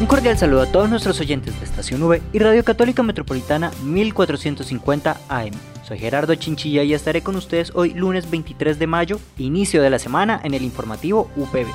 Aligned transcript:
Un 0.00 0.06
cordial 0.06 0.38
saludo 0.38 0.62
a 0.62 0.66
todos 0.66 0.88
nuestros 0.88 1.20
oyentes 1.20 1.58
de 1.60 1.66
Estación 1.66 2.02
V 2.02 2.22
y 2.32 2.38
Radio 2.38 2.64
Católica 2.64 3.02
Metropolitana 3.02 3.70
1450 3.84 5.20
AM. 5.28 5.50
Soy 5.86 5.98
Gerardo 5.98 6.34
Chinchilla 6.36 6.82
y 6.82 6.94
estaré 6.94 7.20
con 7.20 7.36
ustedes 7.36 7.70
hoy 7.74 7.92
lunes 7.92 8.30
23 8.30 8.78
de 8.78 8.86
mayo, 8.86 9.20
inicio 9.36 9.82
de 9.82 9.90
la 9.90 9.98
semana 9.98 10.40
en 10.42 10.54
el 10.54 10.62
informativo 10.62 11.30
UPB. 11.36 11.66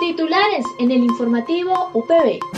Titulares 0.00 0.66
en 0.80 0.90
el 0.90 1.04
informativo 1.04 1.90
UPB. 1.94 2.55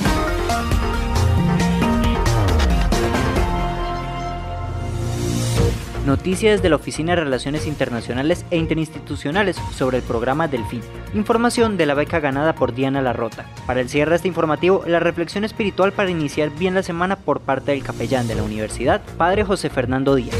Noticias 6.08 6.62
de 6.62 6.70
la 6.70 6.76
Oficina 6.76 7.14
de 7.14 7.24
Relaciones 7.24 7.66
Internacionales 7.66 8.46
e 8.50 8.56
Interinstitucionales 8.56 9.56
sobre 9.76 9.98
el 9.98 10.02
programa 10.02 10.48
Delfín. 10.48 10.80
Información 11.12 11.76
de 11.76 11.84
la 11.84 11.92
beca 11.92 12.18
ganada 12.18 12.54
por 12.54 12.74
Diana 12.74 13.02
Larrota. 13.02 13.44
Para 13.66 13.82
el 13.82 13.90
cierre 13.90 14.12
de 14.12 14.16
este 14.16 14.28
informativo, 14.28 14.82
la 14.86 15.00
reflexión 15.00 15.44
espiritual 15.44 15.92
para 15.92 16.08
iniciar 16.08 16.48
bien 16.48 16.72
la 16.72 16.82
semana 16.82 17.16
por 17.16 17.40
parte 17.40 17.72
del 17.72 17.82
capellán 17.82 18.26
de 18.26 18.36
la 18.36 18.42
universidad, 18.42 19.02
Padre 19.18 19.44
José 19.44 19.68
Fernando 19.68 20.14
Díaz. 20.14 20.34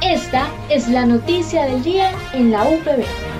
Esta 0.00 0.48
es 0.70 0.88
la 0.88 1.04
noticia 1.04 1.66
del 1.66 1.82
día 1.82 2.10
en 2.32 2.52
la 2.52 2.64
UPB. 2.64 3.33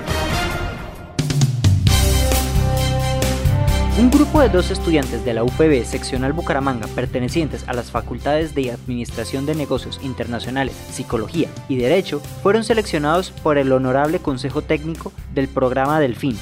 Un 3.97 4.11
grupo 4.11 4.41
de 4.41 4.49
dos 4.49 4.71
estudiantes 4.71 5.23
de 5.23 5.33
la 5.33 5.45
UPB 5.45 5.85
seccional 5.85 6.33
Bucaramanga 6.33 6.85
pertenecientes 6.87 7.63
a 7.69 7.73
las 7.73 7.91
facultades 7.91 8.53
de 8.53 8.71
Administración 8.71 9.45
de 9.45 9.55
Negocios 9.55 10.01
Internacionales, 10.03 10.75
Psicología 10.91 11.47
y 11.69 11.77
Derecho 11.77 12.19
fueron 12.43 12.65
seleccionados 12.65 13.31
por 13.31 13.57
el 13.57 13.71
Honorable 13.71 14.19
Consejo 14.19 14.61
Técnico 14.61 15.13
del 15.33 15.47
programa 15.47 16.01
Delfín 16.01 16.37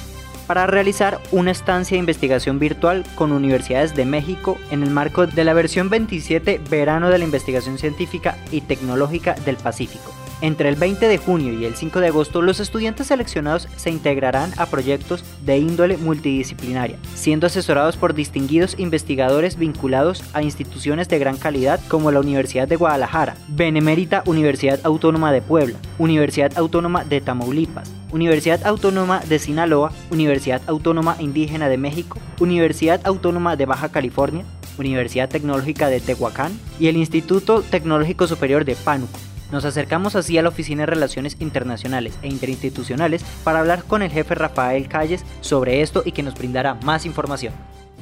para 0.48 0.66
realizar 0.66 1.20
una 1.30 1.52
estancia 1.52 1.94
de 1.94 2.00
investigación 2.00 2.58
virtual 2.58 3.04
con 3.14 3.30
universidades 3.30 3.94
de 3.94 4.04
México 4.04 4.58
en 4.72 4.82
el 4.82 4.90
marco 4.90 5.28
de 5.28 5.44
la 5.44 5.54
versión 5.54 5.88
27 5.90 6.60
Verano 6.68 7.08
de 7.08 7.18
la 7.18 7.24
Investigación 7.24 7.78
Científica 7.78 8.36
y 8.50 8.62
Tecnológica 8.62 9.34
del 9.46 9.56
Pacífico 9.56 10.12
entre 10.40 10.68
el 10.68 10.76
20 10.76 11.08
de 11.08 11.18
junio 11.18 11.52
y 11.52 11.64
el 11.64 11.74
5 11.74 12.00
de 12.00 12.08
agosto, 12.08 12.42
los 12.42 12.60
estudiantes 12.60 13.06
seleccionados 13.08 13.68
se 13.76 13.90
integrarán 13.90 14.52
a 14.56 14.66
proyectos 14.66 15.24
de 15.44 15.58
índole 15.58 15.96
multidisciplinaria, 15.96 16.98
siendo 17.14 17.46
asesorados 17.46 17.96
por 17.96 18.14
distinguidos 18.14 18.76
investigadores 18.78 19.56
vinculados 19.56 20.22
a 20.32 20.42
instituciones 20.42 21.08
de 21.08 21.18
gran 21.18 21.36
calidad 21.36 21.80
como 21.88 22.10
la 22.10 22.20
Universidad 22.20 22.68
de 22.68 22.76
Guadalajara, 22.76 23.36
Benemérita 23.48 24.22
Universidad 24.26 24.80
Autónoma 24.84 25.32
de 25.32 25.42
Puebla, 25.42 25.78
Universidad 25.98 26.56
Autónoma 26.56 27.04
de 27.04 27.20
Tamaulipas, 27.20 27.90
Universidad 28.12 28.64
Autónoma 28.66 29.20
de 29.20 29.38
Sinaloa, 29.38 29.92
Universidad 30.10 30.62
Autónoma 30.66 31.16
Indígena 31.18 31.68
de 31.68 31.78
México, 31.78 32.18
Universidad 32.40 33.00
Autónoma 33.04 33.56
de 33.56 33.66
Baja 33.66 33.90
California, 33.90 34.44
Universidad 34.78 35.28
Tecnológica 35.28 35.88
de 35.88 36.00
Tehuacán 36.00 36.58
y 36.78 36.88
el 36.88 36.96
Instituto 36.96 37.62
Tecnológico 37.62 38.26
Superior 38.26 38.64
de 38.64 38.76
Pánuco. 38.76 39.18
Nos 39.54 39.64
acercamos 39.64 40.16
así 40.16 40.36
a 40.36 40.42
la 40.42 40.48
Oficina 40.48 40.82
de 40.82 40.86
Relaciones 40.86 41.36
Internacionales 41.38 42.18
e 42.22 42.28
Interinstitucionales 42.28 43.24
para 43.44 43.60
hablar 43.60 43.84
con 43.84 44.02
el 44.02 44.10
jefe 44.10 44.34
Rafael 44.34 44.88
Calles 44.88 45.24
sobre 45.42 45.80
esto 45.80 46.02
y 46.04 46.10
que 46.10 46.24
nos 46.24 46.34
brindará 46.34 46.74
más 46.74 47.06
información. 47.06 47.52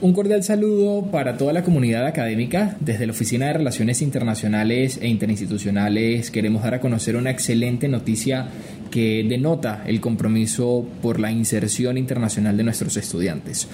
Un 0.01 0.15
cordial 0.15 0.43
saludo 0.43 1.03
para 1.11 1.37
toda 1.37 1.53
la 1.53 1.63
comunidad 1.63 2.07
académica. 2.07 2.79
Desde 2.81 3.05
la 3.05 3.13
Oficina 3.13 3.49
de 3.49 3.53
Relaciones 3.53 4.01
Internacionales 4.01 4.99
e 5.03 5.09
Interinstitucionales 5.09 6.31
queremos 6.31 6.63
dar 6.63 6.73
a 6.73 6.81
conocer 6.81 7.17
una 7.17 7.29
excelente 7.29 7.87
noticia 7.87 8.47
que 8.91 9.23
denota 9.29 9.85
el 9.87 10.01
compromiso 10.01 10.87
por 11.03 11.21
la 11.21 11.31
inserción 11.31 11.99
internacional 11.99 12.57
de 12.57 12.65
nuestros 12.65 12.97
estudiantes. 12.97 13.69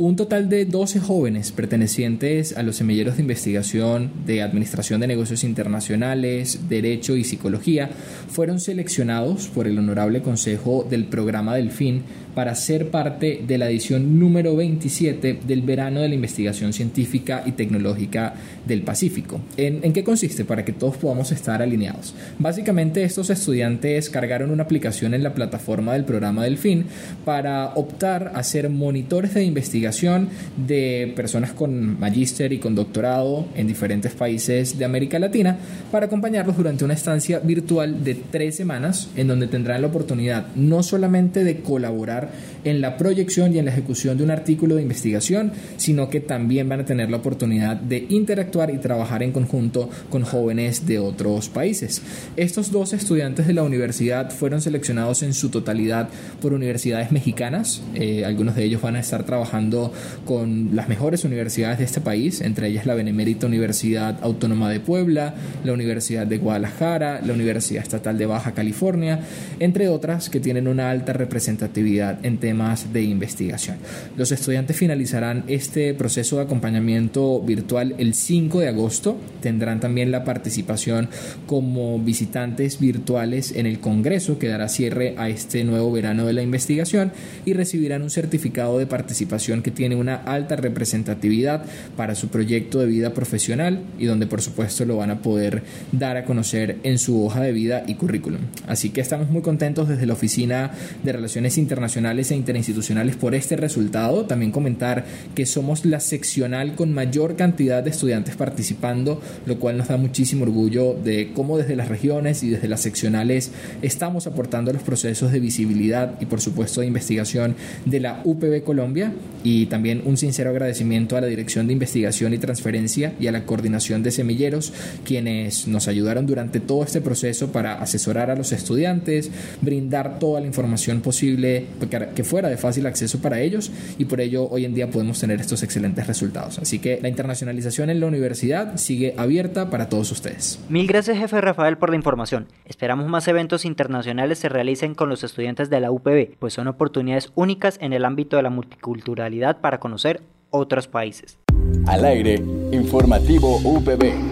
Un 0.00 0.16
total 0.16 0.48
de 0.48 0.64
12 0.64 0.98
jóvenes 0.98 1.52
pertenecientes 1.52 2.56
a 2.56 2.62
los 2.62 2.76
semilleros 2.76 3.16
de 3.16 3.20
investigación 3.20 4.10
de 4.24 4.40
Administración 4.40 4.98
de 4.98 5.06
Negocios 5.06 5.44
Internacionales, 5.44 6.70
Derecho 6.70 7.16
y 7.16 7.24
Psicología 7.24 7.90
fueron 8.26 8.60
seleccionados 8.60 9.48
por 9.48 9.66
el 9.66 9.78
Honorable 9.78 10.22
Consejo 10.22 10.86
del 10.88 11.04
Programa 11.04 11.54
Delfín 11.54 12.04
para 12.34 12.54
ser 12.54 12.90
parte 12.90 13.42
de 13.46 13.58
la 13.58 13.68
edición 13.68 14.18
número 14.18 14.56
27 14.56 15.40
del 15.46 15.62
Verano 15.62 16.00
de 16.00 16.08
la 16.08 16.14
Investigación 16.14 16.72
Científica 16.72 17.42
y 17.46 17.52
Tecnológica 17.52 18.34
del 18.66 18.82
Pacífico. 18.82 19.40
¿En, 19.56 19.80
¿En, 19.82 19.92
qué 19.92 20.04
consiste? 20.04 20.44
Para 20.44 20.64
que 20.64 20.72
todos 20.72 20.96
podamos 20.96 21.32
estar 21.32 21.62
alineados. 21.62 22.14
Básicamente 22.38 23.04
estos 23.04 23.30
estudiantes 23.30 24.10
cargaron 24.10 24.50
una 24.50 24.62
aplicación 24.62 25.14
en 25.14 25.22
la 25.22 25.34
plataforma 25.34 25.92
del 25.92 26.04
programa 26.04 26.44
Delfín 26.44 26.86
para 27.24 27.74
optar 27.74 28.32
a 28.34 28.42
ser 28.42 28.68
monitores 28.70 29.34
de 29.34 29.44
investigación 29.44 30.28
de 30.66 31.12
personas 31.16 31.52
con 31.52 31.98
magíster 31.98 32.52
y 32.52 32.58
con 32.58 32.74
doctorado 32.74 33.46
en 33.54 33.66
diferentes 33.66 34.12
países 34.12 34.78
de 34.78 34.84
América 34.84 35.18
Latina 35.18 35.56
para 35.90 36.06
acompañarlos 36.06 36.56
durante 36.56 36.84
una 36.84 36.94
estancia 36.94 37.38
virtual 37.40 38.04
de 38.04 38.14
tres 38.14 38.56
semanas 38.56 39.08
en 39.16 39.28
donde 39.28 39.46
tendrán 39.46 39.82
la 39.82 39.88
oportunidad 39.88 40.46
no 40.54 40.82
solamente 40.82 41.44
de 41.44 41.60
colaborar 41.60 42.19
en 42.64 42.80
la 42.80 42.96
proyección 42.96 43.54
y 43.54 43.58
en 43.58 43.64
la 43.64 43.72
ejecución 43.72 44.18
de 44.18 44.24
un 44.24 44.30
artículo 44.30 44.76
de 44.76 44.82
investigación, 44.82 45.52
sino 45.76 46.08
que 46.08 46.20
también 46.20 46.68
van 46.68 46.80
a 46.80 46.84
tener 46.84 47.10
la 47.10 47.18
oportunidad 47.18 47.76
de 47.76 48.06
interactuar 48.08 48.70
y 48.70 48.78
trabajar 48.78 49.22
en 49.22 49.32
conjunto 49.32 49.88
con 50.10 50.22
jóvenes 50.22 50.86
de 50.86 50.98
otros 50.98 51.48
países. 51.48 52.02
Estos 52.36 52.70
dos 52.70 52.92
estudiantes 52.92 53.46
de 53.46 53.54
la 53.54 53.62
universidad 53.62 54.30
fueron 54.30 54.60
seleccionados 54.60 55.22
en 55.22 55.34
su 55.34 55.48
totalidad 55.48 56.08
por 56.40 56.52
universidades 56.52 57.12
mexicanas. 57.12 57.82
Eh, 57.94 58.24
algunos 58.24 58.56
de 58.56 58.64
ellos 58.64 58.82
van 58.82 58.96
a 58.96 59.00
estar 59.00 59.24
trabajando 59.24 59.92
con 60.24 60.70
las 60.74 60.88
mejores 60.88 61.24
universidades 61.24 61.78
de 61.78 61.84
este 61.84 62.00
país, 62.00 62.40
entre 62.40 62.68
ellas 62.68 62.86
la 62.86 62.94
Benemérita 62.94 63.46
Universidad 63.46 64.18
Autónoma 64.22 64.70
de 64.70 64.80
Puebla, 64.80 65.34
la 65.64 65.72
Universidad 65.72 66.26
de 66.26 66.38
Guadalajara, 66.38 67.20
la 67.24 67.32
Universidad 67.32 67.82
Estatal 67.82 68.18
de 68.18 68.26
Baja 68.26 68.52
California, 68.52 69.20
entre 69.58 69.88
otras 69.88 70.30
que 70.30 70.40
tienen 70.40 70.68
una 70.68 70.90
alta 70.90 71.12
representatividad 71.12 72.09
en 72.22 72.38
temas 72.38 72.92
de 72.92 73.02
investigación. 73.02 73.76
Los 74.16 74.32
estudiantes 74.32 74.76
finalizarán 74.76 75.44
este 75.46 75.94
proceso 75.94 76.36
de 76.36 76.42
acompañamiento 76.42 77.40
virtual 77.40 77.94
el 77.98 78.14
5 78.14 78.60
de 78.60 78.68
agosto. 78.68 79.16
Tendrán 79.40 79.80
también 79.80 80.10
la 80.10 80.24
participación 80.24 81.08
como 81.46 81.98
visitantes 81.98 82.80
virtuales 82.80 83.52
en 83.52 83.66
el 83.66 83.80
Congreso 83.80 84.38
que 84.38 84.48
dará 84.48 84.68
cierre 84.68 85.14
a 85.18 85.28
este 85.28 85.64
nuevo 85.64 85.92
verano 85.92 86.26
de 86.26 86.32
la 86.32 86.42
investigación 86.42 87.12
y 87.44 87.52
recibirán 87.52 88.02
un 88.02 88.10
certificado 88.10 88.78
de 88.78 88.86
participación 88.86 89.62
que 89.62 89.70
tiene 89.70 89.96
una 89.96 90.14
alta 90.16 90.56
representatividad 90.56 91.64
para 91.96 92.14
su 92.14 92.28
proyecto 92.28 92.80
de 92.80 92.86
vida 92.86 93.14
profesional 93.14 93.80
y 93.98 94.06
donde 94.06 94.26
por 94.26 94.42
supuesto 94.42 94.84
lo 94.84 94.96
van 94.96 95.10
a 95.10 95.22
poder 95.22 95.62
dar 95.92 96.16
a 96.16 96.24
conocer 96.24 96.78
en 96.82 96.98
su 96.98 97.24
hoja 97.24 97.40
de 97.40 97.52
vida 97.52 97.84
y 97.86 97.94
currículum. 97.94 98.40
Así 98.66 98.90
que 98.90 99.00
estamos 99.00 99.30
muy 99.30 99.42
contentos 99.42 99.88
desde 99.88 100.06
la 100.06 100.14
Oficina 100.14 100.72
de 101.02 101.12
Relaciones 101.12 101.58
Internacionales 101.58 101.99
e 102.00 102.34
interinstitucionales 102.34 103.16
por 103.16 103.34
este 103.34 103.56
resultado. 103.56 104.24
También 104.24 104.52
comentar 104.52 105.04
que 105.34 105.44
somos 105.46 105.84
la 105.84 106.00
seccional 106.00 106.74
con 106.74 106.94
mayor 106.94 107.36
cantidad 107.36 107.82
de 107.82 107.90
estudiantes 107.90 108.36
participando, 108.36 109.20
lo 109.46 109.58
cual 109.58 109.76
nos 109.76 109.88
da 109.88 109.96
muchísimo 109.96 110.44
orgullo 110.44 110.94
de 110.94 111.32
cómo 111.34 111.58
desde 111.58 111.76
las 111.76 111.88
regiones 111.88 112.42
y 112.42 112.50
desde 112.50 112.68
las 112.68 112.80
seccionales 112.80 113.52
estamos 113.82 114.26
aportando 114.26 114.72
los 114.72 114.82
procesos 114.82 115.30
de 115.30 115.40
visibilidad 115.40 116.18
y 116.20 116.26
por 116.26 116.40
supuesto 116.40 116.80
de 116.80 116.86
investigación 116.86 117.54
de 117.84 118.00
la 118.00 118.22
UPB 118.24 118.62
Colombia 118.64 119.12
y 119.44 119.66
también 119.66 120.02
un 120.04 120.16
sincero 120.16 120.50
agradecimiento 120.50 121.16
a 121.16 121.20
la 121.20 121.26
Dirección 121.26 121.66
de 121.66 121.74
Investigación 121.74 122.32
y 122.32 122.38
Transferencia 122.38 123.14
y 123.20 123.26
a 123.26 123.32
la 123.32 123.44
Coordinación 123.44 124.02
de 124.02 124.10
Semilleros, 124.10 124.72
quienes 125.04 125.68
nos 125.68 125.86
ayudaron 125.88 126.26
durante 126.26 126.60
todo 126.60 126.82
este 126.82 127.00
proceso 127.00 127.52
para 127.52 127.74
asesorar 127.74 128.30
a 128.30 128.36
los 128.36 128.52
estudiantes, 128.52 129.30
brindar 129.60 130.18
toda 130.18 130.40
la 130.40 130.46
información 130.46 131.00
posible 131.00 131.66
que 131.90 132.24
fuera 132.24 132.48
de 132.48 132.56
fácil 132.56 132.86
acceso 132.86 133.20
para 133.20 133.40
ellos 133.40 133.70
y 133.98 134.06
por 134.06 134.20
ello 134.20 134.48
hoy 134.48 134.64
en 134.64 134.74
día 134.74 134.90
podemos 134.90 135.20
tener 135.20 135.40
estos 135.40 135.62
excelentes 135.62 136.06
resultados. 136.06 136.58
Así 136.58 136.78
que 136.78 136.98
la 137.02 137.08
internacionalización 137.08 137.90
en 137.90 138.00
la 138.00 138.06
universidad 138.06 138.76
sigue 138.76 139.14
abierta 139.16 139.70
para 139.70 139.88
todos 139.88 140.10
ustedes. 140.12 140.60
Mil 140.68 140.86
gracias 140.86 141.18
jefe 141.18 141.40
Rafael 141.40 141.76
por 141.76 141.90
la 141.90 141.96
información. 141.96 142.46
Esperamos 142.64 143.08
más 143.08 143.28
eventos 143.28 143.64
internacionales 143.64 144.38
se 144.38 144.48
realicen 144.48 144.94
con 144.94 145.08
los 145.08 145.24
estudiantes 145.24 145.70
de 145.70 145.80
la 145.80 145.90
UPB, 145.90 146.36
pues 146.38 146.54
son 146.54 146.68
oportunidades 146.68 147.32
únicas 147.34 147.78
en 147.80 147.92
el 147.92 148.04
ámbito 148.04 148.36
de 148.36 148.42
la 148.42 148.50
multiculturalidad 148.50 149.60
para 149.60 149.80
conocer 149.80 150.22
otros 150.50 150.88
países. 150.88 151.38
Al 151.86 152.04
aire, 152.04 152.42
informativo 152.72 153.58
UPB. 153.64 154.29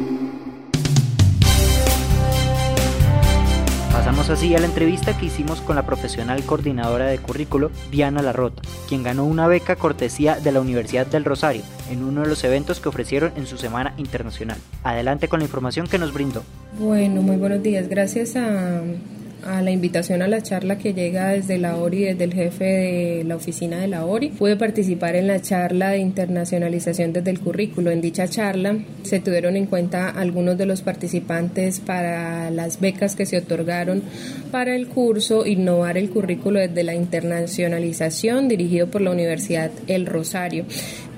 Así 4.31 4.55
a 4.55 4.59
la 4.59 4.67
entrevista 4.67 5.17
que 5.17 5.25
hicimos 5.25 5.63
con 5.63 5.77
la 5.77 5.87
profesional 5.87 6.45
coordinadora 6.45 7.07
de 7.07 7.19
currículo, 7.19 7.71
Diana 7.91 8.21
Larrota, 8.21 8.61
quien 8.87 9.03
ganó 9.03 9.25
una 9.25 9.49
beca 9.49 9.75
cortesía 9.75 10.37
de 10.37 10.53
la 10.53 10.61
Universidad 10.61 11.07
del 11.07 11.25
Rosario 11.25 11.63
en 11.91 12.05
uno 12.05 12.21
de 12.21 12.29
los 12.29 12.45
eventos 12.45 12.79
que 12.79 12.91
ofrecieron 12.91 13.33
en 13.37 13.47
su 13.47 13.57
Semana 13.57 13.95
Internacional. 13.97 14.59
Adelante 14.85 15.29
con 15.29 15.41
la 15.41 15.47
información 15.47 15.87
que 15.89 15.99
nos 15.99 16.13
brindó. 16.13 16.43
Bueno, 16.79 17.23
muy 17.23 17.37
buenos 17.37 17.63
días. 17.63 17.89
Gracias 17.89 18.37
a 18.37 18.83
a 19.44 19.62
la 19.62 19.70
invitación 19.70 20.23
a 20.23 20.29
la 20.29 20.43
charla 20.43 20.79
que 20.79 20.94
llega 20.94 21.29
desde 21.29 21.58
la 21.58 21.76
ORI, 21.76 22.05
desde 22.05 22.25
el 22.25 22.35
jefe 22.35 22.64
de 22.64 23.25
la 23.25 23.37
oficina 23.37 23.79
de 23.79 23.88
la 23.88 24.05
ORI. 24.05 24.31
Pude 24.31 24.56
participar 24.56 25.17
en 25.17 25.26
la 25.26 25.40
charla 25.40 25.90
de 25.90 25.99
internacionalización 25.99 27.12
desde 27.12 27.31
el 27.31 27.40
currículo. 27.40 27.90
En 27.90 28.00
dicha 28.00 28.29
charla 28.29 28.79
se 29.02 29.20
tuvieron 29.20 29.56
en 29.56 29.67
cuenta 29.67 30.11
algunos 30.11 30.58
de 30.58 30.67
los 30.67 30.82
participantes 30.82 31.81
para 31.81 32.50
las 32.50 32.81
becas 32.81 33.17
que 33.17 33.26
se 33.26 33.38
otorgaron 33.38 34.02
para 34.50 34.75
el 34.75 34.88
curso 34.88 35.46
Innovar 35.46 35.99
el 35.99 36.11
currículo 36.11 36.61
desde 36.61 36.82
la 36.82 36.94
internacionalización 36.94 38.49
dirigido 38.49 38.88
por 38.88 39.00
la 39.00 39.11
Universidad 39.11 39.70
El 39.87 40.06
Rosario. 40.06 40.64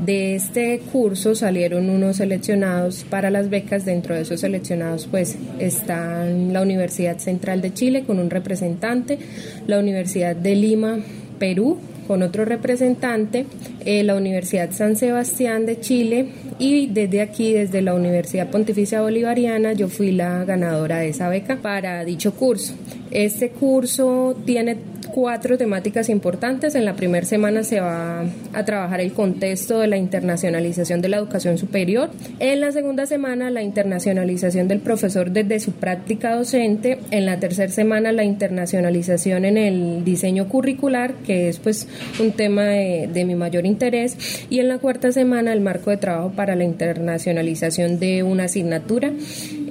De 0.05 0.35
este 0.35 0.81
curso 0.93 1.35
salieron 1.35 1.91
unos 1.91 2.17
seleccionados 2.17 3.05
para 3.09 3.31
las 3.31 3.51
becas. 3.51 3.85
Dentro 3.85 4.15
de 4.15 4.23
esos 4.23 4.41
seleccionados 4.41 5.07
pues 5.11 5.37
están 5.59 6.53
la 6.53 6.63
Universidad 6.63 7.19
Central 7.19 7.61
de 7.61 7.75
Chile 7.75 8.05
con 8.11 8.19
un 8.19 8.29
representante, 8.29 9.21
la 9.69 9.79
Universidad 9.79 10.35
de 10.35 10.57
Lima, 10.57 10.99
Perú, 11.39 11.79
con 12.09 12.25
otro 12.25 12.45
representante, 12.45 13.47
eh, 13.85 14.03
la 14.03 14.17
Universidad 14.17 14.73
San 14.73 14.97
Sebastián 14.97 15.65
de 15.65 15.79
Chile 15.79 16.27
y 16.59 16.89
desde 16.89 17.21
aquí, 17.21 17.53
desde 17.53 17.83
la 17.83 17.95
Universidad 17.95 18.51
Pontificia 18.51 19.01
Bolivariana, 19.01 19.75
yo 19.75 19.87
fui 19.87 20.11
la 20.11 20.45
ganadora 20.45 20.99
de 20.99 21.11
esa 21.11 21.29
beca 21.29 21.59
para 21.63 22.05
dicho 22.05 22.35
curso. 22.35 22.75
Este 23.13 23.51
curso 23.51 24.37
tiene 24.45 24.77
cuatro 25.11 25.59
temáticas 25.59 26.09
importantes. 26.09 26.75
En 26.75 26.85
la 26.85 26.95
primera 26.95 27.27
semana 27.27 27.63
se 27.63 27.81
va 27.81 28.25
a 28.53 28.65
trabajar 28.65 29.01
el 29.01 29.13
contexto 29.13 29.79
de 29.79 29.87
la 29.87 29.97
internacionalización 29.97 31.01
de 31.01 31.09
la 31.09 31.19
educación 31.19 31.59
superior. 31.59 32.11
En 32.39 32.61
la 32.61 32.73
segunda 32.73 33.07
semana 33.07 33.51
la 33.51 33.63
internacionalización 33.63 34.69
del 34.69 34.81
profesor 34.81 35.31
desde 35.31 35.61
su 35.61 35.73
práctica 35.73 36.35
docente. 36.35 36.99
En 37.11 37.27
la 37.27 37.39
tercera 37.39 37.73
semana 37.73 38.13
la 38.13 38.25
internacionalización 38.25 39.45
en 39.45 39.57
el 39.57 40.05
diseño 40.05 40.49
curricular, 40.49 41.15
que 41.27 41.49
es 41.49 41.59
pues 41.59 41.87
un 42.19 42.33
tema 42.33 42.65
de, 42.65 43.09
de 43.13 43.25
mi 43.25 43.35
mayor 43.35 43.67
interés. 43.67 44.17
Y 44.51 44.61
en 44.61 44.69
la 44.69 44.79
cuarta 44.79 45.13
semana 45.13 45.53
el 45.53 45.61
marco 45.61 45.91
de 45.91 45.97
trabajo 45.97 46.33
para 46.33 46.57
la 46.57 46.65
internacionalización 46.65 47.99
de 47.99 48.23
una 48.23 48.45
asignatura. 48.45 49.13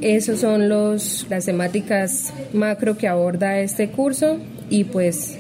Esos 0.02 0.40
son 0.40 0.70
los, 0.70 1.26
las 1.30 1.46
temáticas 1.46 2.34
macro 2.54 2.98
que 2.98 3.08
aborda 3.08 3.60
este 3.60 3.90
curso 3.90 4.38
y 4.69 4.86
pues 4.86 5.38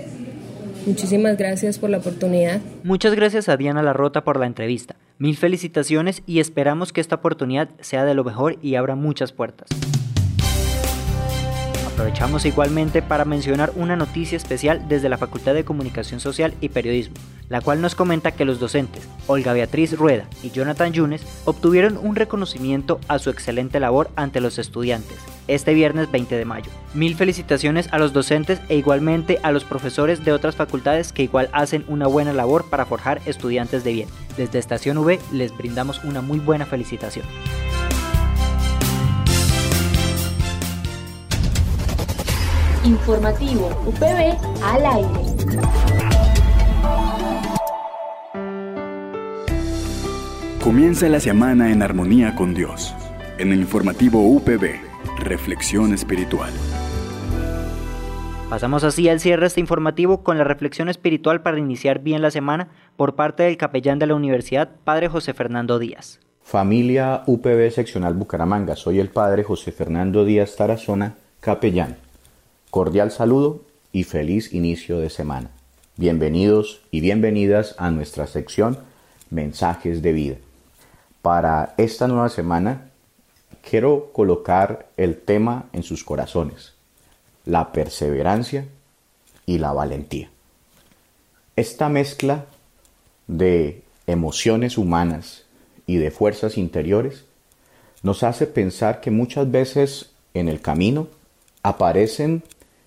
muchísimas 0.85 1.37
gracias 1.37 1.79
por 1.79 1.89
la 1.89 1.97
oportunidad. 1.97 2.61
Muchas 2.83 3.15
gracias 3.15 3.49
a 3.49 3.57
Diana 3.57 3.83
Larrota 3.83 4.23
por 4.23 4.39
la 4.39 4.45
entrevista. 4.45 4.95
Mil 5.17 5.35
felicitaciones 5.35 6.23
y 6.25 6.39
esperamos 6.39 6.93
que 6.93 7.01
esta 7.01 7.15
oportunidad 7.15 7.69
sea 7.81 8.05
de 8.05 8.13
lo 8.13 8.23
mejor 8.23 8.57
y 8.61 8.75
abra 8.75 8.95
muchas 8.95 9.31
puertas. 9.33 9.69
Aprovechamos 11.99 12.45
igualmente 12.45 13.01
para 13.01 13.25
mencionar 13.25 13.73
una 13.75 13.97
noticia 13.97 14.37
especial 14.37 14.87
desde 14.87 15.09
la 15.09 15.17
Facultad 15.17 15.53
de 15.53 15.65
Comunicación 15.65 16.21
Social 16.21 16.53
y 16.61 16.69
Periodismo, 16.69 17.15
la 17.49 17.59
cual 17.59 17.81
nos 17.81 17.93
comenta 17.93 18.31
que 18.31 18.45
los 18.45 18.57
docentes 18.57 19.05
Olga 19.27 19.51
Beatriz 19.51 19.97
Rueda 19.97 20.23
y 20.41 20.49
Jonathan 20.51 20.93
Yunes 20.93 21.25
obtuvieron 21.43 21.97
un 21.97 22.15
reconocimiento 22.15 23.01
a 23.09 23.19
su 23.19 23.29
excelente 23.29 23.81
labor 23.81 24.11
ante 24.15 24.39
los 24.39 24.59
estudiantes 24.59 25.17
este 25.49 25.73
viernes 25.73 26.09
20 26.09 26.37
de 26.37 26.45
mayo. 26.45 26.71
Mil 26.93 27.15
felicitaciones 27.15 27.91
a 27.91 27.97
los 27.97 28.13
docentes 28.13 28.61
e 28.69 28.77
igualmente 28.77 29.39
a 29.43 29.51
los 29.51 29.65
profesores 29.65 30.23
de 30.23 30.31
otras 30.31 30.55
facultades 30.55 31.11
que 31.11 31.23
igual 31.23 31.49
hacen 31.51 31.83
una 31.89 32.07
buena 32.07 32.31
labor 32.31 32.69
para 32.69 32.85
forjar 32.85 33.19
estudiantes 33.25 33.83
de 33.83 33.91
bien. 33.91 34.09
Desde 34.37 34.59
Estación 34.59 34.99
V 34.99 35.19
les 35.33 35.57
brindamos 35.57 36.01
una 36.05 36.21
muy 36.21 36.39
buena 36.39 36.65
felicitación. 36.65 37.25
Informativo 42.85 43.67
UPB 43.85 44.37
al 44.63 44.85
aire. 44.85 45.09
Comienza 50.63 51.09
la 51.09 51.19
semana 51.19 51.71
en 51.71 51.81
armonía 51.81 52.35
con 52.35 52.53
Dios. 52.53 52.95
En 53.37 53.51
el 53.51 53.59
informativo 53.59 54.21
UPB, 54.21 54.79
Reflexión 55.17 55.93
Espiritual. 55.93 56.51
Pasamos 58.49 58.85
así 58.85 59.09
al 59.09 59.19
cierre 59.19 59.47
este 59.47 59.59
informativo 59.59 60.23
con 60.23 60.37
la 60.37 60.45
reflexión 60.45 60.87
espiritual 60.87 61.41
para 61.41 61.59
iniciar 61.59 61.99
bien 61.99 62.21
la 62.21 62.31
semana 62.31 62.69
por 62.95 63.15
parte 63.15 63.43
del 63.43 63.57
capellán 63.57 63.99
de 63.99 64.07
la 64.07 64.15
universidad, 64.15 64.69
Padre 64.85 65.09
José 65.09 65.33
Fernando 65.33 65.79
Díaz. 65.79 66.21
Familia 66.41 67.23
UPB 67.27 67.71
Seccional 67.71 68.13
Bucaramanga, 68.13 68.77
soy 68.77 68.99
el 68.99 69.09
Padre 69.09 69.43
José 69.43 69.73
Fernando 69.73 70.23
Díaz 70.23 70.55
Tarazona, 70.55 71.15
capellán. 71.41 72.08
Cordial 72.69 73.09
saludo 73.09 73.61
y 73.91 74.03
feliz 74.03 74.53
inicio 74.53 74.99
de 74.99 75.09
semana. 75.09 75.49
Bienvenidos 75.97 76.81
y 76.91 77.01
bienvenidas 77.01 77.73
a 77.79 77.89
nuestra 77.89 78.27
sección 78.27 78.77
Mensajes 79.31 80.03
de 80.03 80.13
Vida. 80.13 80.35
Para 81.23 81.73
esta 81.77 82.07
nueva 82.07 82.29
semana 82.29 82.91
quiero 83.67 84.11
colocar 84.13 84.87
el 84.97 85.17
tema 85.17 85.67
en 85.73 85.81
sus 85.81 86.03
corazones, 86.03 86.73
la 87.43 87.71
perseverancia 87.71 88.67
y 89.47 89.57
la 89.57 89.71
valentía. 89.71 90.29
Esta 91.55 91.89
mezcla 91.89 92.45
de 93.25 93.81
emociones 94.05 94.77
humanas 94.77 95.45
y 95.87 95.97
de 95.97 96.11
fuerzas 96.11 96.55
interiores 96.55 97.25
nos 98.03 98.21
hace 98.21 98.45
pensar 98.45 99.01
que 99.01 99.09
muchas 99.09 99.49
veces 99.49 100.11
en 100.35 100.47
el 100.47 100.61
camino 100.61 101.07
aparecen 101.63 102.43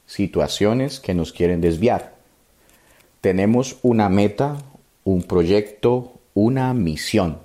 situaciones 0.06 1.00
que 1.00 1.14
nos 1.14 1.32
quieren 1.32 1.60
desviar. 1.60 2.14
Tenemos 3.20 3.76
una 3.82 4.08
meta, 4.08 4.58
un 5.04 5.22
proyecto, 5.22 6.12
una 6.34 6.74
misión. 6.74 7.38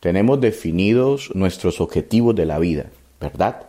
Tenemos 0.00 0.40
definidos 0.40 1.34
nuestros 1.34 1.80
objetivos 1.80 2.34
de 2.34 2.46
la 2.46 2.58
vida, 2.58 2.86
¿verdad? 3.20 3.66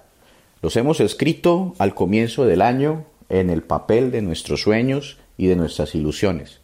Los 0.61 0.75
hemos 0.77 0.99
escrito 0.99 1.73
al 1.77 1.93
comienzo 1.95 2.45
del 2.45 2.61
año 2.61 3.05
en 3.29 3.49
el 3.49 3.63
papel 3.63 4.11
de 4.11 4.21
nuestros 4.21 4.61
sueños 4.61 5.17
y 5.37 5.47
de 5.47 5.55
nuestras 5.55 5.95
ilusiones. 5.95 6.59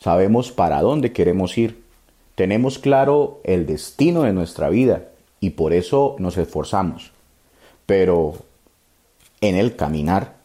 Sabemos 0.00 0.50
para 0.52 0.80
dónde 0.80 1.12
queremos 1.12 1.58
ir. 1.58 1.82
Tenemos 2.34 2.78
claro 2.78 3.40
el 3.44 3.66
destino 3.66 4.22
de 4.22 4.32
nuestra 4.32 4.70
vida 4.70 5.08
y 5.40 5.50
por 5.50 5.72
eso 5.74 6.16
nos 6.18 6.38
esforzamos. 6.38 7.12
Pero 7.84 8.36
en 9.40 9.56
el 9.56 9.76
caminar 9.76 10.39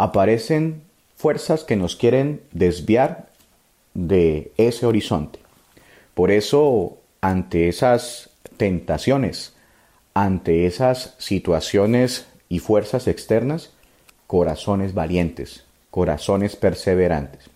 aparecen 0.00 0.80
fuerzas 1.14 1.62
que 1.62 1.76
nos 1.76 1.94
quieren 1.94 2.40
desviar 2.52 3.28
de 3.92 4.50
ese 4.56 4.86
horizonte. 4.86 5.40
Por 6.14 6.30
eso, 6.30 6.96
ante 7.20 7.68
esas 7.68 8.30
tentaciones, 8.56 9.52
ante 10.14 10.64
esas 10.64 11.16
situaciones 11.18 12.28
y 12.48 12.60
fuerzas 12.60 13.08
externas, 13.08 13.72
corazones 14.26 14.94
valientes, 14.94 15.64
corazones 15.90 16.56
perseverantes. 16.56 17.50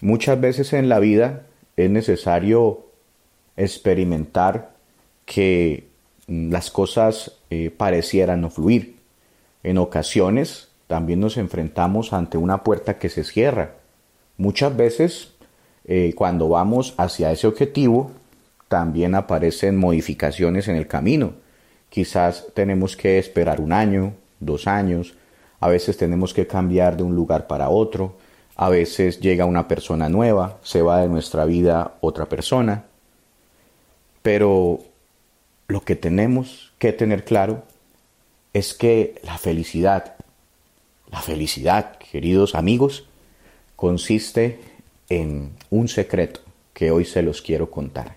Muchas 0.00 0.40
veces 0.40 0.72
en 0.72 0.88
la 0.88 0.98
vida 0.98 1.46
es 1.76 1.90
necesario 1.90 2.86
experimentar 3.56 4.72
que 5.26 5.86
las 6.26 6.72
cosas 6.72 7.36
eh, 7.50 7.70
parecieran 7.70 8.40
no 8.40 8.50
fluir. 8.50 8.96
En 9.62 9.78
ocasiones 9.78 10.73
también 10.86 11.20
nos 11.20 11.36
enfrentamos 11.36 12.12
ante 12.12 12.38
una 12.38 12.62
puerta 12.62 12.98
que 12.98 13.08
se 13.08 13.24
cierra. 13.24 13.72
Muchas 14.36 14.76
veces 14.76 15.32
eh, 15.84 16.12
cuando 16.16 16.48
vamos 16.48 16.94
hacia 16.96 17.32
ese 17.32 17.46
objetivo 17.46 18.10
también 18.68 19.14
aparecen 19.14 19.76
modificaciones 19.76 20.68
en 20.68 20.76
el 20.76 20.86
camino. 20.86 21.34
Quizás 21.90 22.46
tenemos 22.54 22.96
que 22.96 23.18
esperar 23.18 23.60
un 23.60 23.72
año, 23.72 24.14
dos 24.40 24.66
años, 24.66 25.14
a 25.60 25.68
veces 25.68 25.96
tenemos 25.96 26.34
que 26.34 26.46
cambiar 26.46 26.96
de 26.96 27.04
un 27.04 27.14
lugar 27.14 27.46
para 27.46 27.68
otro, 27.68 28.16
a 28.56 28.68
veces 28.68 29.20
llega 29.20 29.44
una 29.44 29.68
persona 29.68 30.08
nueva, 30.08 30.58
se 30.62 30.82
va 30.82 31.00
de 31.00 31.08
nuestra 31.08 31.44
vida 31.44 31.94
otra 32.00 32.26
persona, 32.26 32.84
pero 34.22 34.80
lo 35.68 35.80
que 35.82 35.96
tenemos 35.96 36.72
que 36.78 36.92
tener 36.92 37.24
claro 37.24 37.62
es 38.52 38.74
que 38.74 39.20
la 39.22 39.38
felicidad, 39.38 40.13
la 41.10 41.20
felicidad, 41.20 41.98
queridos 41.98 42.54
amigos, 42.54 43.04
consiste 43.76 44.60
en 45.08 45.52
un 45.70 45.88
secreto 45.88 46.40
que 46.72 46.90
hoy 46.90 47.04
se 47.04 47.22
los 47.22 47.42
quiero 47.42 47.70
contar. 47.70 48.16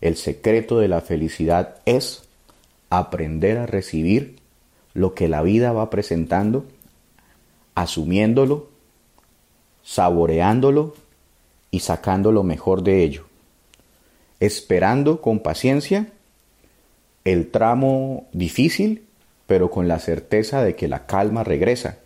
El 0.00 0.16
secreto 0.16 0.78
de 0.78 0.88
la 0.88 1.00
felicidad 1.00 1.76
es 1.84 2.24
aprender 2.88 3.58
a 3.58 3.66
recibir 3.66 4.36
lo 4.94 5.14
que 5.14 5.28
la 5.28 5.42
vida 5.42 5.72
va 5.72 5.90
presentando, 5.90 6.66
asumiéndolo, 7.74 8.68
saboreándolo 9.82 10.94
y 11.70 11.80
sacando 11.80 12.32
lo 12.32 12.42
mejor 12.42 12.82
de 12.82 13.02
ello, 13.02 13.26
esperando 14.40 15.20
con 15.20 15.40
paciencia 15.40 16.08
el 17.24 17.50
tramo 17.50 18.26
difícil, 18.32 19.04
pero 19.50 19.68
con 19.68 19.88
la 19.88 19.98
certeza 19.98 20.62
de 20.62 20.76
que 20.76 20.86
la 20.86 21.06
calma 21.06 21.42
regresa 21.42 21.98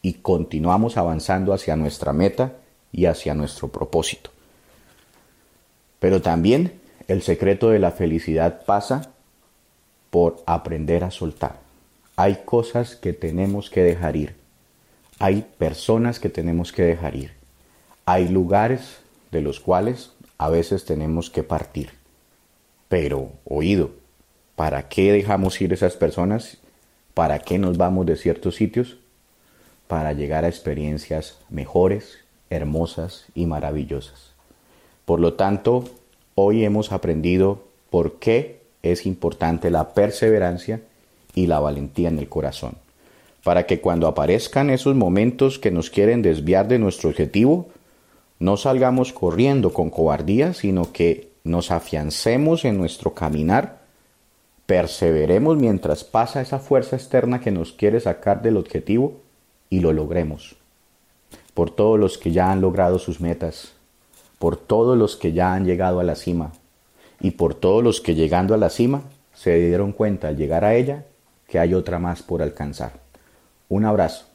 y 0.00 0.14
continuamos 0.14 0.96
avanzando 0.96 1.52
hacia 1.52 1.76
nuestra 1.76 2.14
meta 2.14 2.54
y 2.90 3.04
hacia 3.04 3.34
nuestro 3.34 3.68
propósito. 3.68 4.30
Pero 6.00 6.22
también 6.22 6.80
el 7.06 7.20
secreto 7.20 7.68
de 7.68 7.80
la 7.80 7.90
felicidad 7.90 8.64
pasa 8.64 9.10
por 10.08 10.42
aprender 10.46 11.04
a 11.04 11.10
soltar. 11.10 11.58
Hay 12.16 12.44
cosas 12.46 12.96
que 12.96 13.12
tenemos 13.12 13.68
que 13.68 13.82
dejar 13.82 14.16
ir. 14.16 14.34
Hay 15.18 15.44
personas 15.58 16.18
que 16.18 16.30
tenemos 16.30 16.72
que 16.72 16.84
dejar 16.84 17.14
ir. 17.14 17.32
Hay 18.06 18.26
lugares 18.28 19.00
de 19.32 19.42
los 19.42 19.60
cuales 19.60 20.12
a 20.38 20.48
veces 20.48 20.86
tenemos 20.86 21.28
que 21.28 21.42
partir. 21.42 21.90
Pero, 22.88 23.32
oído, 23.44 23.90
¿para 24.54 24.88
qué 24.88 25.12
dejamos 25.12 25.60
ir 25.60 25.74
esas 25.74 25.94
personas? 25.96 26.56
¿Para 27.16 27.38
qué 27.38 27.58
nos 27.58 27.78
vamos 27.78 28.04
de 28.04 28.14
ciertos 28.16 28.56
sitios? 28.56 28.98
Para 29.88 30.12
llegar 30.12 30.44
a 30.44 30.48
experiencias 30.48 31.38
mejores, 31.48 32.18
hermosas 32.50 33.24
y 33.34 33.46
maravillosas. 33.46 34.34
Por 35.06 35.20
lo 35.20 35.32
tanto, 35.32 35.84
hoy 36.34 36.62
hemos 36.62 36.92
aprendido 36.92 37.64
por 37.88 38.18
qué 38.18 38.60
es 38.82 39.06
importante 39.06 39.70
la 39.70 39.94
perseverancia 39.94 40.82
y 41.34 41.46
la 41.46 41.58
valentía 41.58 42.10
en 42.10 42.18
el 42.18 42.28
corazón, 42.28 42.74
para 43.42 43.64
que 43.64 43.80
cuando 43.80 44.08
aparezcan 44.08 44.68
esos 44.68 44.94
momentos 44.94 45.58
que 45.58 45.70
nos 45.70 45.88
quieren 45.88 46.20
desviar 46.20 46.68
de 46.68 46.78
nuestro 46.78 47.08
objetivo, 47.08 47.70
no 48.40 48.58
salgamos 48.58 49.14
corriendo 49.14 49.72
con 49.72 49.88
cobardía, 49.88 50.52
sino 50.52 50.92
que 50.92 51.30
nos 51.44 51.70
afiancemos 51.70 52.66
en 52.66 52.76
nuestro 52.76 53.14
caminar, 53.14 53.85
perseveremos 54.66 55.56
mientras 55.56 56.04
pasa 56.04 56.40
esa 56.40 56.58
fuerza 56.58 56.96
externa 56.96 57.40
que 57.40 57.50
nos 57.50 57.72
quiere 57.72 58.00
sacar 58.00 58.42
del 58.42 58.56
objetivo 58.56 59.20
y 59.70 59.80
lo 59.80 59.92
logremos. 59.92 60.56
Por 61.54 61.70
todos 61.70 61.98
los 61.98 62.18
que 62.18 62.32
ya 62.32 62.50
han 62.50 62.60
logrado 62.60 62.98
sus 62.98 63.20
metas, 63.20 63.72
por 64.38 64.56
todos 64.56 64.98
los 64.98 65.16
que 65.16 65.32
ya 65.32 65.54
han 65.54 65.64
llegado 65.64 66.00
a 66.00 66.04
la 66.04 66.16
cima 66.16 66.52
y 67.20 67.32
por 67.32 67.54
todos 67.54 67.82
los 67.82 68.00
que 68.00 68.14
llegando 68.14 68.54
a 68.54 68.58
la 68.58 68.68
cima 68.68 69.02
se 69.34 69.56
dieron 69.56 69.92
cuenta 69.92 70.28
al 70.28 70.36
llegar 70.36 70.64
a 70.64 70.74
ella 70.74 71.04
que 71.48 71.58
hay 71.58 71.74
otra 71.74 71.98
más 71.98 72.22
por 72.22 72.42
alcanzar. 72.42 73.00
Un 73.68 73.84
abrazo 73.84 74.26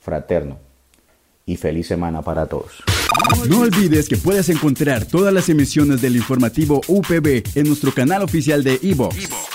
fraterno 0.00 0.58
y 1.46 1.56
feliz 1.56 1.86
semana 1.86 2.22
para 2.22 2.46
todos. 2.46 2.82
No 3.48 3.60
olvides 3.60 4.08
que 4.08 4.16
puedes 4.16 4.48
encontrar 4.48 5.04
todas 5.04 5.32
las 5.32 5.48
emisiones 5.48 6.00
del 6.00 6.16
informativo 6.16 6.80
UPB 6.86 7.42
en 7.54 7.66
nuestro 7.66 7.92
canal 7.92 8.22
oficial 8.22 8.62
de 8.62 8.78
iVox, 8.82 9.28